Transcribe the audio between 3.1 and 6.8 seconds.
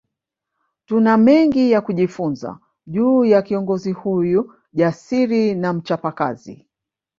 ya kiongozi huyu jasiri na mchapakazi